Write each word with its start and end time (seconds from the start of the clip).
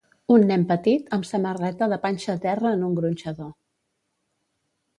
Un 0.35 0.45
nen 0.51 0.61
petit 0.71 1.11
amb 1.17 1.27
samarreta 1.31 1.89
de 1.93 2.01
panxa 2.07 2.33
a 2.35 2.37
terra 2.47 2.73
en 2.79 2.89
un 2.89 2.99
gronxador. 3.01 3.55